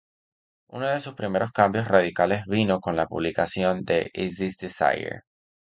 Uno 0.71 0.87
de 0.87 0.99
sus 0.99 1.13
primeros 1.13 1.51
cambios 1.51 1.87
radicales 1.87 2.45
vino 2.47 2.79
con 2.79 2.95
la 2.95 3.05
publicación 3.05 3.83
de 3.83 4.09
"Is 4.15 4.37
This 4.37 4.57
Desire? 4.57 5.21